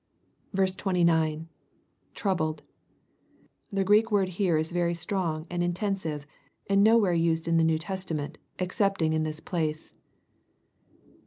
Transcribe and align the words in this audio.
29.— 0.55 1.47
[troubled.] 2.15 2.63
The 3.69 3.83
Greek 3.83 4.11
word 4.11 4.29
here 4.29 4.57
is 4.57 4.71
very 4.71 4.95
strong 4.95 5.45
and 5.47 5.61
inten 5.61 5.95
sive, 5.95 6.25
and 6.67 6.83
nowhere 6.83 7.13
used 7.13 7.47
in 7.47 7.57
the 7.57 7.63
New 7.63 7.77
Testament) 7.77 8.39
excepting 8.57 9.13
in 9.13 9.25
this 9.25 9.39
place. 9.39 9.93